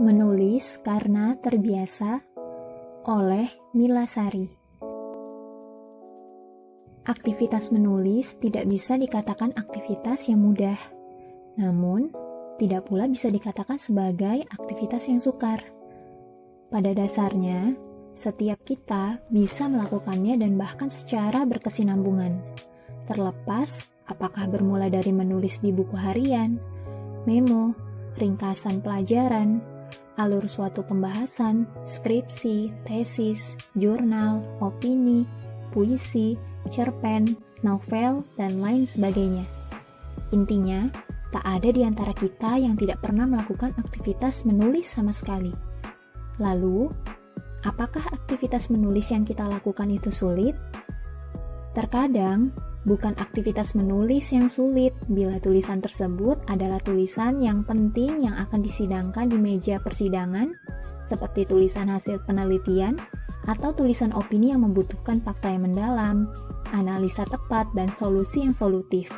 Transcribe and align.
Menulis 0.00 0.80
karena 0.80 1.36
terbiasa 1.36 2.24
oleh 3.04 3.44
Mila 3.76 4.08
Sari. 4.08 4.48
Aktivitas 7.04 7.68
menulis 7.76 8.40
tidak 8.40 8.72
bisa 8.72 8.96
dikatakan 8.96 9.52
aktivitas 9.52 10.32
yang 10.32 10.40
mudah, 10.40 10.80
namun 11.60 12.08
tidak 12.56 12.88
pula 12.88 13.04
bisa 13.04 13.28
dikatakan 13.28 13.76
sebagai 13.76 14.48
aktivitas 14.48 15.12
yang 15.12 15.20
sukar. 15.20 15.60
Pada 16.72 16.96
dasarnya, 16.96 17.76
setiap 18.16 18.64
kita 18.64 19.20
bisa 19.28 19.68
melakukannya 19.68 20.40
dan 20.40 20.56
bahkan 20.56 20.88
secara 20.88 21.44
berkesinambungan, 21.44 22.40
terlepas 23.04 23.92
apakah 24.08 24.48
bermula 24.48 24.88
dari 24.88 25.12
menulis 25.12 25.60
di 25.60 25.68
buku 25.68 26.00
harian, 26.00 26.56
memo, 27.28 27.76
ringkasan 28.16 28.80
pelajaran, 28.80 29.71
alur 30.20 30.44
suatu 30.46 30.84
pembahasan, 30.84 31.64
skripsi, 31.88 32.70
tesis, 32.84 33.56
jurnal, 33.74 34.44
opini, 34.60 35.24
puisi, 35.72 36.36
cerpen, 36.68 37.34
novel, 37.64 38.22
dan 38.36 38.60
lain 38.60 38.84
sebagainya. 38.84 39.46
Intinya, 40.32 40.88
tak 41.32 41.44
ada 41.48 41.68
di 41.72 41.80
antara 41.80 42.12
kita 42.12 42.60
yang 42.60 42.76
tidak 42.76 43.00
pernah 43.00 43.24
melakukan 43.24 43.72
aktivitas 43.80 44.44
menulis 44.44 44.84
sama 44.84 45.16
sekali. 45.16 45.52
Lalu, 46.36 46.92
apakah 47.64 48.04
aktivitas 48.12 48.68
menulis 48.68 49.08
yang 49.12 49.24
kita 49.24 49.48
lakukan 49.48 49.88
itu 49.88 50.12
sulit? 50.12 50.52
Terkadang, 51.72 52.52
bukan 52.82 53.14
aktivitas 53.18 53.78
menulis 53.78 54.34
yang 54.34 54.50
sulit 54.50 54.94
bila 55.06 55.38
tulisan 55.38 55.78
tersebut 55.78 56.42
adalah 56.50 56.82
tulisan 56.82 57.38
yang 57.38 57.62
penting 57.62 58.26
yang 58.26 58.34
akan 58.38 58.62
disidangkan 58.62 59.30
di 59.30 59.38
meja 59.38 59.78
persidangan, 59.78 60.54
seperti 61.06 61.46
tulisan 61.46 61.90
hasil 61.90 62.22
penelitian 62.26 62.98
atau 63.46 63.74
tulisan 63.74 64.14
opini 64.14 64.54
yang 64.54 64.62
membutuhkan 64.62 65.18
fakta 65.18 65.50
yang 65.50 65.66
mendalam, 65.66 66.30
analisa 66.70 67.26
tepat, 67.26 67.66
dan 67.74 67.90
solusi 67.90 68.46
yang 68.46 68.54
solutif. 68.54 69.10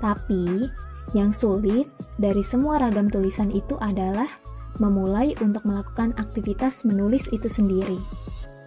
Tapi, 0.00 0.68
yang 1.16 1.32
sulit 1.32 1.88
dari 2.20 2.44
semua 2.44 2.76
ragam 2.76 3.08
tulisan 3.08 3.48
itu 3.48 3.80
adalah 3.80 4.28
memulai 4.76 5.32
untuk 5.40 5.64
melakukan 5.64 6.12
aktivitas 6.20 6.84
menulis 6.84 7.32
itu 7.32 7.48
sendiri. 7.48 7.96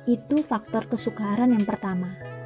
Itu 0.09 0.41
faktor 0.41 0.89
kesukaran 0.89 1.53
yang 1.53 1.69
pertama. 1.69 2.38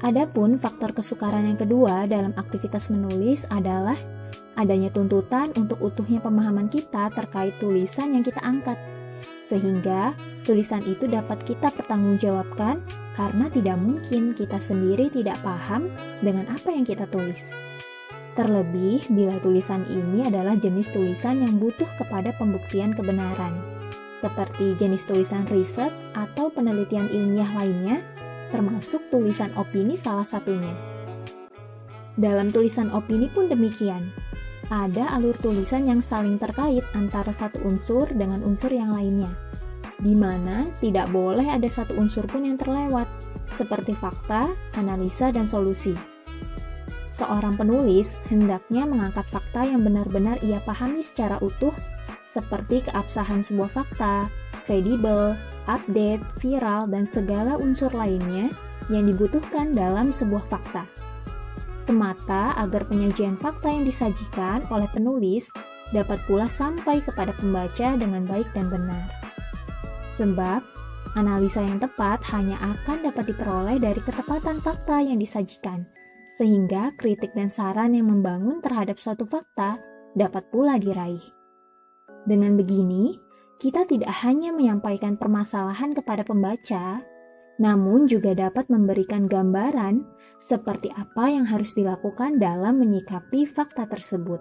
Adapun 0.00 0.56
faktor 0.56 0.96
kesukaran 0.96 1.44
yang 1.44 1.60
kedua 1.60 2.08
dalam 2.08 2.32
aktivitas 2.32 2.88
menulis 2.88 3.44
adalah 3.52 4.00
adanya 4.56 4.88
tuntutan 4.88 5.52
untuk 5.60 5.76
utuhnya 5.84 6.24
pemahaman 6.24 6.72
kita 6.72 7.12
terkait 7.12 7.52
tulisan 7.60 8.16
yang 8.16 8.24
kita 8.24 8.40
angkat. 8.40 8.80
Sehingga 9.52 10.16
tulisan 10.48 10.80
itu 10.88 11.04
dapat 11.04 11.44
kita 11.44 11.68
pertanggungjawabkan 11.76 12.80
karena 13.12 13.46
tidak 13.52 13.76
mungkin 13.76 14.32
kita 14.32 14.56
sendiri 14.56 15.12
tidak 15.12 15.36
paham 15.44 15.92
dengan 16.24 16.48
apa 16.48 16.72
yang 16.72 16.88
kita 16.88 17.04
tulis. 17.12 17.44
Terlebih 18.40 19.04
bila 19.12 19.36
tulisan 19.44 19.84
ini 19.84 20.24
adalah 20.24 20.56
jenis 20.56 20.88
tulisan 20.96 21.44
yang 21.44 21.60
butuh 21.60 21.88
kepada 22.00 22.32
pembuktian 22.40 22.96
kebenaran, 22.96 23.52
seperti 24.24 24.80
jenis 24.80 25.04
tulisan 25.04 25.44
riset 25.50 25.92
atau 26.16 26.48
penelitian 26.48 27.10
ilmiah 27.12 27.52
lainnya 27.52 28.00
termasuk 28.50 29.06
tulisan 29.10 29.50
opini 29.56 29.94
salah 29.96 30.26
satunya. 30.26 30.74
Dalam 32.18 32.52
tulisan 32.52 32.92
opini 32.92 33.30
pun 33.32 33.48
demikian. 33.48 34.10
Ada 34.70 35.18
alur 35.18 35.34
tulisan 35.42 35.90
yang 35.90 35.98
saling 35.98 36.38
terkait 36.38 36.86
antara 36.94 37.34
satu 37.34 37.58
unsur 37.66 38.06
dengan 38.14 38.46
unsur 38.46 38.70
yang 38.70 38.94
lainnya, 38.94 39.34
di 39.98 40.14
mana 40.14 40.70
tidak 40.78 41.10
boleh 41.10 41.42
ada 41.50 41.66
satu 41.66 41.98
unsur 41.98 42.22
pun 42.30 42.46
yang 42.46 42.54
terlewat, 42.54 43.10
seperti 43.50 43.98
fakta, 43.98 44.46
analisa, 44.78 45.34
dan 45.34 45.50
solusi. 45.50 45.98
Seorang 47.10 47.58
penulis 47.58 48.14
hendaknya 48.30 48.86
mengangkat 48.86 49.26
fakta 49.34 49.66
yang 49.66 49.82
benar-benar 49.82 50.38
ia 50.46 50.62
pahami 50.62 51.02
secara 51.02 51.42
utuh, 51.42 51.74
seperti 52.22 52.86
keabsahan 52.86 53.42
sebuah 53.42 53.74
fakta, 53.74 54.30
kredibel, 54.70 55.34
update, 55.66 56.22
viral, 56.40 56.88
dan 56.88 57.04
segala 57.04 57.58
unsur 57.60 57.90
lainnya 57.92 58.48
yang 58.88 59.08
dibutuhkan 59.08 59.74
dalam 59.74 60.14
sebuah 60.14 60.44
fakta. 60.48 60.84
Kemata 61.84 62.54
agar 62.60 62.86
penyajian 62.86 63.34
fakta 63.40 63.72
yang 63.72 63.82
disajikan 63.82 64.62
oleh 64.70 64.86
penulis 64.94 65.50
dapat 65.90 66.22
pula 66.30 66.46
sampai 66.46 67.02
kepada 67.02 67.34
pembaca 67.34 67.98
dengan 67.98 68.22
baik 68.24 68.46
dan 68.54 68.70
benar. 68.70 69.04
Sebab, 70.14 70.60
analisa 71.18 71.64
yang 71.66 71.82
tepat 71.82 72.22
hanya 72.30 72.60
akan 72.62 73.10
dapat 73.10 73.34
diperoleh 73.34 73.76
dari 73.82 73.98
ketepatan 73.98 74.62
fakta 74.62 75.02
yang 75.02 75.18
disajikan, 75.18 75.82
sehingga 76.38 76.94
kritik 76.94 77.34
dan 77.34 77.50
saran 77.50 77.96
yang 77.96 78.06
membangun 78.06 78.62
terhadap 78.62 79.02
suatu 79.02 79.26
fakta 79.26 79.82
dapat 80.14 80.46
pula 80.50 80.78
diraih. 80.78 81.22
Dengan 82.28 82.54
begini, 82.54 83.16
kita 83.60 83.84
tidak 83.84 84.08
hanya 84.24 84.56
menyampaikan 84.56 85.20
permasalahan 85.20 85.92
kepada 85.92 86.24
pembaca, 86.24 87.04
namun 87.60 88.08
juga 88.08 88.32
dapat 88.32 88.72
memberikan 88.72 89.28
gambaran 89.28 90.00
seperti 90.40 90.88
apa 90.96 91.28
yang 91.28 91.44
harus 91.44 91.76
dilakukan 91.76 92.40
dalam 92.40 92.80
menyikapi 92.80 93.44
fakta 93.44 93.84
tersebut. 93.84 94.40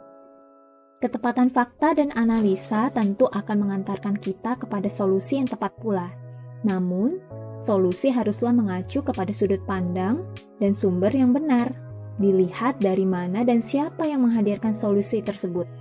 Ketepatan 1.03 1.51
fakta 1.51 1.99
dan 1.99 2.15
analisa 2.15 2.87
tentu 2.95 3.27
akan 3.27 3.67
mengantarkan 3.67 4.15
kita 4.15 4.55
kepada 4.55 4.87
solusi 4.87 5.35
yang 5.35 5.51
tepat 5.51 5.75
pula. 5.83 6.15
Namun, 6.63 7.19
solusi 7.67 8.15
haruslah 8.15 8.55
mengacu 8.55 9.03
kepada 9.03 9.35
sudut 9.35 9.59
pandang 9.67 10.23
dan 10.63 10.71
sumber 10.71 11.11
yang 11.11 11.35
benar. 11.35 11.75
Dilihat 12.19 12.83
dari 12.83 13.07
mana 13.07 13.47
dan 13.47 13.63
siapa 13.63 14.07
yang 14.07 14.27
menghadirkan 14.27 14.75
solusi 14.75 15.23
tersebut. 15.23 15.78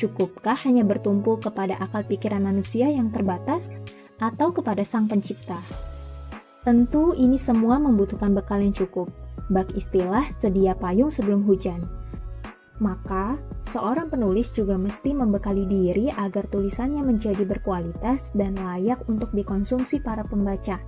Cukupkah 0.00 0.56
hanya 0.64 0.80
bertumpu 0.80 1.36
kepada 1.36 1.76
akal 1.76 2.08
pikiran 2.08 2.40
manusia 2.40 2.88
yang 2.88 3.12
terbatas 3.12 3.84
atau 4.16 4.48
kepada 4.48 4.80
Sang 4.80 5.04
Pencipta? 5.04 5.60
Tentu 6.64 7.12
ini 7.12 7.36
semua 7.36 7.76
membutuhkan 7.76 8.32
bekal 8.32 8.64
yang 8.64 8.72
cukup. 8.72 9.12
Bak 9.52 9.68
istilah 9.76 10.24
sedia 10.32 10.72
payung 10.72 11.12
sebelum 11.12 11.44
hujan. 11.44 11.84
Maka, 12.80 13.36
seorang 13.60 14.08
penulis 14.08 14.48
juga 14.56 14.80
mesti 14.80 15.12
membekali 15.12 15.68
diri 15.68 16.08
agar 16.08 16.48
tulisannya 16.48 17.04
menjadi 17.04 17.44
berkualitas 17.44 18.32
dan 18.32 18.56
layak 18.56 19.04
untuk 19.04 19.28
dikonsumsi 19.36 20.00
para 20.00 20.24
pembaca. 20.24 20.80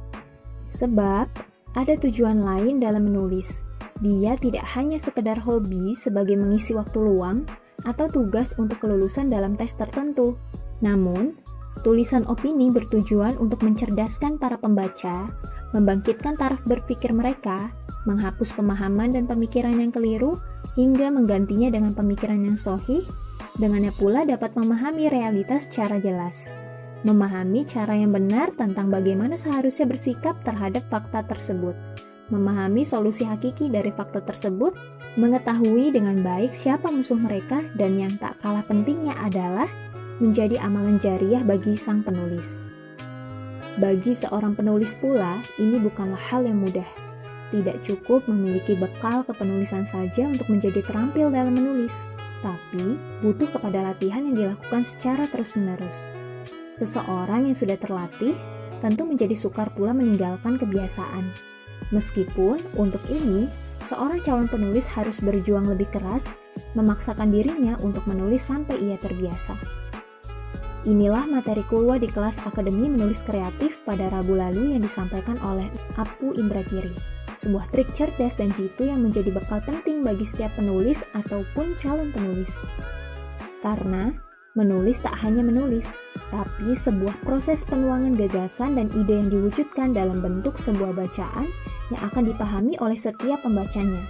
Sebab, 0.72 1.28
ada 1.76 1.94
tujuan 2.00 2.40
lain 2.40 2.80
dalam 2.80 3.12
menulis. 3.12 3.60
Dia 4.00 4.40
tidak 4.40 4.64
hanya 4.72 4.96
sekedar 4.96 5.36
hobi 5.44 5.92
sebagai 5.92 6.40
mengisi 6.40 6.72
waktu 6.72 6.96
luang, 6.96 7.44
atau 7.84 8.06
tugas 8.10 8.54
untuk 8.58 8.82
kelulusan 8.82 9.28
dalam 9.30 9.58
tes 9.58 9.74
tertentu. 9.74 10.38
Namun, 10.82 11.36
tulisan 11.80 12.26
opini 12.28 12.68
bertujuan 12.68 13.38
untuk 13.38 13.64
mencerdaskan 13.64 14.36
para 14.36 14.60
pembaca, 14.60 15.30
membangkitkan 15.72 16.36
taraf 16.36 16.60
berpikir 16.68 17.10
mereka, 17.16 17.72
menghapus 18.04 18.52
pemahaman 18.52 19.14
dan 19.14 19.24
pemikiran 19.24 19.78
yang 19.78 19.94
keliru, 19.94 20.36
hingga 20.76 21.08
menggantinya 21.12 21.68
dengan 21.72 21.92
pemikiran 21.96 22.40
yang 22.42 22.58
sohih, 22.58 23.04
dengannya 23.56 23.92
pula 23.96 24.24
dapat 24.24 24.52
memahami 24.56 25.08
realitas 25.08 25.68
secara 25.70 26.00
jelas. 26.02 26.52
Memahami 27.02 27.66
cara 27.66 27.98
yang 27.98 28.14
benar 28.14 28.54
tentang 28.54 28.86
bagaimana 28.86 29.34
seharusnya 29.34 29.90
bersikap 29.90 30.38
terhadap 30.46 30.86
fakta 30.86 31.26
tersebut, 31.26 31.74
memahami 32.32 32.82
solusi 32.88 33.28
hakiki 33.28 33.68
dari 33.68 33.92
fakta 33.92 34.24
tersebut, 34.24 34.72
Mengetahui 35.12 35.92
dengan 35.92 36.24
baik 36.24 36.56
siapa 36.56 36.88
musuh 36.88 37.20
mereka 37.20 37.60
dan 37.76 38.00
yang 38.00 38.16
tak 38.16 38.40
kalah 38.40 38.64
pentingnya 38.64 39.12
adalah 39.20 39.68
menjadi 40.24 40.56
amalan 40.64 40.96
jariah 40.96 41.44
bagi 41.44 41.76
sang 41.76 42.00
penulis. 42.00 42.64
Bagi 43.76 44.16
seorang 44.16 44.56
penulis 44.56 44.96
pula, 44.96 45.36
ini 45.60 45.76
bukanlah 45.76 46.16
hal 46.16 46.48
yang 46.48 46.64
mudah. 46.64 46.88
Tidak 47.52 47.84
cukup 47.84 48.24
memiliki 48.24 48.72
bekal 48.72 49.20
kepenulisan 49.28 49.84
saja 49.84 50.32
untuk 50.32 50.48
menjadi 50.48 50.80
terampil 50.80 51.28
dalam 51.28 51.60
menulis, 51.60 52.08
tapi 52.40 52.96
butuh 53.20 53.52
kepada 53.52 53.92
latihan 53.92 54.24
yang 54.24 54.32
dilakukan 54.32 54.80
secara 54.88 55.28
terus-menerus. 55.28 56.08
Seseorang 56.72 57.52
yang 57.52 57.56
sudah 57.56 57.76
terlatih 57.76 58.32
tentu 58.80 59.04
menjadi 59.04 59.36
sukar 59.36 59.68
pula 59.76 59.92
meninggalkan 59.92 60.56
kebiasaan. 60.56 61.51
Meskipun 61.92 62.58
untuk 62.80 63.04
ini 63.12 63.46
seorang 63.84 64.24
calon 64.24 64.48
penulis 64.48 64.88
harus 64.88 65.20
berjuang 65.20 65.68
lebih 65.68 65.92
keras, 65.92 66.34
memaksakan 66.72 67.28
dirinya 67.28 67.76
untuk 67.84 68.08
menulis 68.08 68.40
sampai 68.40 68.80
ia 68.80 68.96
terbiasa. 68.96 69.54
Inilah 70.82 71.30
materi 71.30 71.62
kulwa 71.70 71.94
di 71.94 72.10
kelas 72.10 72.42
Akademi 72.42 72.90
Menulis 72.90 73.22
Kreatif 73.22 73.86
pada 73.86 74.10
Rabu 74.10 74.34
lalu 74.34 74.74
yang 74.74 74.82
disampaikan 74.82 75.38
oleh 75.46 75.70
Apu 75.94 76.34
Indragiri. 76.34 76.90
Sebuah 77.38 77.70
trik 77.70 77.94
cerdas 77.94 78.34
dan 78.34 78.50
jitu 78.50 78.90
yang 78.90 78.98
menjadi 78.98 79.30
bekal 79.30 79.62
penting 79.62 80.02
bagi 80.02 80.26
setiap 80.26 80.50
penulis 80.58 81.06
ataupun 81.14 81.78
calon 81.78 82.10
penulis. 82.10 82.58
Karena 83.62 84.10
menulis 84.52 85.00
tak 85.00 85.16
hanya 85.24 85.40
menulis, 85.40 85.96
tapi 86.28 86.76
sebuah 86.76 87.24
proses 87.24 87.64
penuangan 87.64 88.12
gagasan 88.16 88.76
dan 88.76 88.88
ide 88.92 89.20
yang 89.20 89.28
diwujudkan 89.32 89.96
dalam 89.96 90.20
bentuk 90.20 90.60
sebuah 90.60 90.92
bacaan 90.92 91.48
yang 91.88 92.02
akan 92.04 92.28
dipahami 92.28 92.76
oleh 92.80 92.96
setiap 92.96 93.40
pembacanya. 93.40 94.00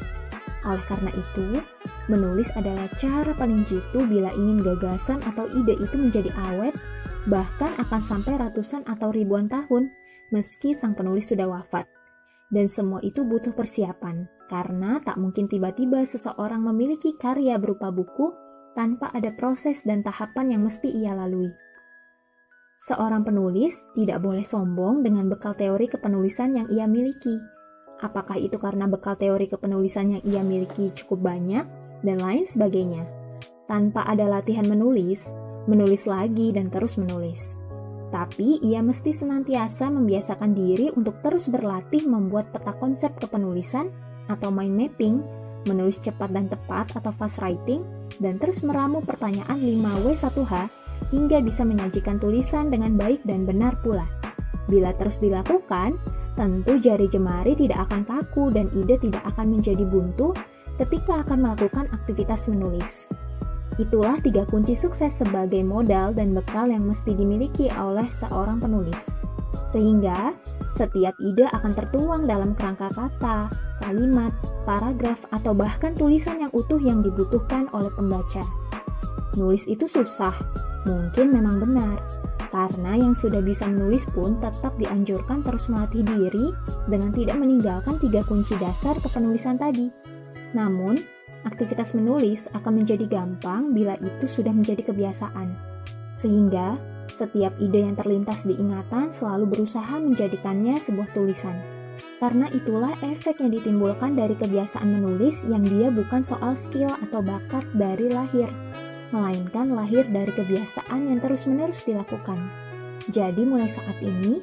Oleh 0.67 0.83
karena 0.87 1.11
itu, 1.15 1.59
menulis 2.07 2.51
adalah 2.55 2.87
cara 2.99 3.35
paling 3.35 3.67
jitu 3.67 4.07
bila 4.07 4.31
ingin 4.35 4.63
gagasan 4.63 5.19
atau 5.27 5.47
ide 5.51 5.79
itu 5.79 5.95
menjadi 5.99 6.31
awet, 6.51 6.75
bahkan 7.27 7.71
akan 7.79 8.03
sampai 8.03 8.39
ratusan 8.39 8.83
atau 8.87 9.11
ribuan 9.15 9.47
tahun, 9.47 9.91
meski 10.35 10.75
sang 10.75 10.95
penulis 10.95 11.31
sudah 11.31 11.47
wafat. 11.51 11.87
Dan 12.53 12.67
semua 12.71 13.01
itu 13.03 13.27
butuh 13.27 13.55
persiapan, 13.55 14.27
karena 14.51 14.99
tak 15.03 15.19
mungkin 15.19 15.49
tiba-tiba 15.49 16.03
seseorang 16.05 16.63
memiliki 16.63 17.17
karya 17.17 17.57
berupa 17.59 17.89
buku 17.89 18.52
tanpa 18.73 19.13
ada 19.13 19.33
proses 19.33 19.85
dan 19.85 20.01
tahapan 20.01 20.57
yang 20.57 20.63
mesti 20.65 20.89
ia 20.89 21.13
lalui. 21.13 21.53
Seorang 22.83 23.23
penulis 23.23 23.87
tidak 23.95 24.19
boleh 24.19 24.43
sombong 24.43 25.07
dengan 25.07 25.31
bekal 25.31 25.55
teori 25.55 25.87
kepenulisan 25.87 26.59
yang 26.59 26.67
ia 26.67 26.91
miliki. 26.91 27.39
Apakah 28.03 28.35
itu 28.35 28.59
karena 28.59 28.91
bekal 28.91 29.15
teori 29.15 29.47
kepenulisan 29.47 30.19
yang 30.19 30.23
ia 30.27 30.43
miliki 30.43 30.91
cukup 30.91 31.23
banyak 31.23 31.63
dan 32.03 32.19
lain 32.19 32.43
sebagainya. 32.43 33.07
Tanpa 33.71 34.03
ada 34.03 34.27
latihan 34.27 34.67
menulis, 34.67 35.31
menulis 35.71 36.11
lagi 36.11 36.51
dan 36.51 36.75
terus 36.75 36.99
menulis. 36.99 37.55
Tapi 38.11 38.61
ia 38.67 38.83
mesti 38.83 39.15
senantiasa 39.15 39.89
membiasakan 39.89 40.53
diri 40.53 40.91
untuk 40.93 41.23
terus 41.23 41.49
berlatih 41.49 42.05
membuat 42.05 42.51
peta 42.51 42.75
konsep 42.77 43.15
kepenulisan 43.17 43.89
atau 44.27 44.53
mind 44.53 44.75
mapping, 44.75 45.23
menulis 45.65 46.03
cepat 46.03 46.33
dan 46.35 46.47
tepat 46.51 46.95
atau 46.97 47.13
fast 47.15 47.43
writing, 47.43 47.85
dan 48.19 48.39
terus 48.39 48.63
meramu 48.67 49.01
pertanyaan 49.03 49.59
5W1H 49.59 50.55
hingga 51.11 51.39
bisa 51.43 51.63
menyajikan 51.67 52.17
tulisan 52.23 52.71
dengan 52.71 52.95
baik 52.95 53.23
dan 53.27 53.45
benar 53.45 53.77
pula. 53.83 54.07
Bila 54.71 54.95
terus 54.95 55.19
dilakukan, 55.19 55.99
tentu 56.39 56.79
jari 56.79 57.11
jemari 57.11 57.59
tidak 57.59 57.91
akan 57.91 58.07
kaku 58.07 58.55
dan 58.55 58.71
ide 58.73 58.97
tidak 59.03 59.23
akan 59.35 59.59
menjadi 59.59 59.85
buntu 59.85 60.33
ketika 60.81 61.27
akan 61.27 61.45
melakukan 61.45 61.91
aktivitas 61.93 62.49
menulis. 62.49 63.11
Itulah 63.81 64.21
tiga 64.21 64.45
kunci 64.45 64.77
sukses 64.77 65.17
sebagai 65.17 65.65
modal 65.65 66.13
dan 66.13 66.37
bekal 66.37 66.69
yang 66.69 66.85
mesti 66.85 67.17
dimiliki 67.17 67.73
oleh 67.73 68.05
seorang 68.13 68.61
penulis. 68.61 69.09
Sehingga 69.69 70.35
setiap 70.77 71.15
ide 71.21 71.47
akan 71.53 71.73
tertuang 71.77 72.23
dalam 72.25 72.57
kerangka 72.57 72.89
kata, 72.93 73.51
kalimat, 73.85 74.33
paragraf, 74.65 75.21
atau 75.31 75.53
bahkan 75.53 75.93
tulisan 75.93 76.43
yang 76.43 76.53
utuh 76.57 76.81
yang 76.81 77.01
dibutuhkan 77.05 77.69
oleh 77.77 77.91
pembaca. 77.95 78.43
Nulis 79.33 79.65
itu 79.65 79.89
susah, 79.89 80.37
Mungkin 80.83 81.31
memang 81.31 81.63
benar, 81.63 82.03
karena 82.51 82.99
yang 82.99 83.15
sudah 83.15 83.39
bisa 83.39 83.71
menulis 83.71 84.03
pun 84.11 84.35
tetap 84.43 84.75
dianjurkan 84.75 85.47
terus 85.47 85.71
melatih 85.71 86.03
diri 86.03 86.51
dengan 86.91 87.15
tidak 87.15 87.39
meninggalkan 87.39 88.03
tiga 88.03 88.27
kunci 88.27 88.59
dasar 88.59 88.99
kepenulisan 88.99 89.55
tadi. 89.55 89.87
Namun, 90.59 90.99
aktivitas 91.47 91.95
menulis 91.95 92.51
akan 92.51 92.83
menjadi 92.83 93.07
gampang 93.07 93.71
bila 93.71 93.95
itu 94.03 94.27
sudah 94.27 94.51
menjadi 94.51 94.91
kebiasaan. 94.91 95.55
Sehingga, 96.11 96.77
setiap 97.13 97.53
ide 97.61 97.85
yang 97.85 97.95
terlintas 97.95 98.49
di 98.49 98.57
ingatan 98.57 99.13
selalu 99.13 99.53
berusaha 99.53 100.01
menjadikannya 100.01 100.81
sebuah 100.81 101.13
tulisan. 101.13 101.55
Karena 102.17 102.49
itulah 102.51 102.97
efek 103.05 103.45
yang 103.45 103.53
ditimbulkan 103.53 104.17
dari 104.17 104.33
kebiasaan 104.33 104.89
menulis 104.89 105.45
yang 105.45 105.63
dia 105.63 105.93
bukan 105.93 106.25
soal 106.25 106.57
skill 106.57 106.91
atau 107.05 107.21
bakat 107.21 107.69
dari 107.77 108.09
lahir, 108.09 108.49
melainkan 109.13 109.77
lahir 109.77 110.09
dari 110.09 110.33
kebiasaan 110.33 111.13
yang 111.13 111.21
terus-menerus 111.21 111.85
dilakukan. 111.85 112.41
Jadi 113.13 113.43
mulai 113.45 113.69
saat 113.69 113.99
ini, 114.01 114.41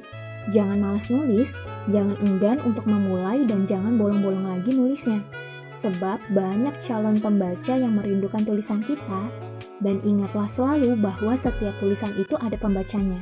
jangan 0.52 0.78
malas 0.78 1.08
nulis, 1.08 1.58
jangan 1.88 2.16
enggan 2.22 2.60
untuk 2.62 2.84
memulai 2.84 3.42
dan 3.48 3.64
jangan 3.64 3.96
bolong-bolong 3.98 4.46
lagi 4.46 4.70
nulisnya. 4.76 5.24
Sebab 5.70 6.20
banyak 6.34 6.76
calon 6.82 7.16
pembaca 7.18 7.74
yang 7.74 7.96
merindukan 7.96 8.42
tulisan 8.44 8.82
kita, 8.84 9.49
dan 9.80 10.00
ingatlah 10.04 10.46
selalu 10.46 10.96
bahwa 11.00 11.32
setiap 11.36 11.72
tulisan 11.80 12.12
itu 12.16 12.36
ada 12.40 12.56
pembacanya. 12.56 13.20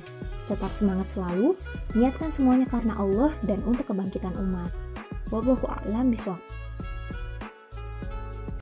Tetap 0.50 0.72
semangat 0.74 1.12
selalu, 1.14 1.54
niatkan 1.94 2.32
semuanya 2.34 2.66
karena 2.66 2.96
Allah 2.98 3.32
dan 3.46 3.62
untuk 3.68 3.90
kebangkitan 3.92 4.34
umat. 4.36 4.72
Wallahu 5.28 5.68
a'lam. 5.68 6.10